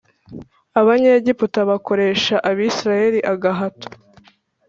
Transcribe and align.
Abanyegiputa 0.79 1.59
bakoresha 1.69 2.35
abisirayeli 2.49 3.19
agahato 3.33 3.87